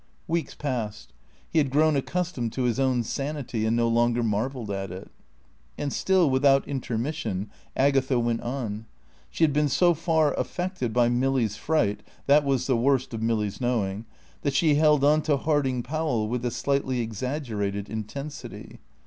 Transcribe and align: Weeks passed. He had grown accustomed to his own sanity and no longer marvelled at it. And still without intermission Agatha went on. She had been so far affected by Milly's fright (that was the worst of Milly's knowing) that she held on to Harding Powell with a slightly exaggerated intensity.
Weeks 0.27 0.55
passed. 0.55 1.13
He 1.51 1.59
had 1.59 1.69
grown 1.69 1.95
accustomed 1.95 2.51
to 2.53 2.63
his 2.63 2.79
own 2.79 3.03
sanity 3.03 3.67
and 3.67 3.77
no 3.77 3.87
longer 3.87 4.23
marvelled 4.23 4.71
at 4.71 4.89
it. 4.89 5.11
And 5.77 5.93
still 5.93 6.27
without 6.27 6.67
intermission 6.67 7.51
Agatha 7.75 8.17
went 8.17 8.41
on. 8.41 8.87
She 9.29 9.43
had 9.43 9.53
been 9.53 9.69
so 9.69 9.93
far 9.93 10.33
affected 10.39 10.91
by 10.91 11.09
Milly's 11.09 11.55
fright 11.55 12.01
(that 12.25 12.43
was 12.43 12.65
the 12.65 12.75
worst 12.75 13.13
of 13.13 13.21
Milly's 13.21 13.61
knowing) 13.61 14.05
that 14.41 14.55
she 14.55 14.73
held 14.73 15.03
on 15.03 15.21
to 15.21 15.37
Harding 15.37 15.83
Powell 15.83 16.27
with 16.27 16.43
a 16.45 16.49
slightly 16.49 16.99
exaggerated 17.01 17.87
intensity. 17.87 18.79